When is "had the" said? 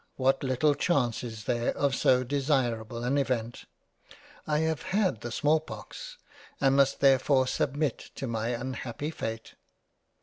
4.81-5.31